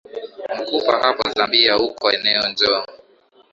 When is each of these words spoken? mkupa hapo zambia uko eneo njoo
mkupa 0.57 0.99
hapo 1.01 1.29
zambia 1.35 1.77
uko 1.77 2.11
eneo 2.11 2.49
njoo 2.49 2.85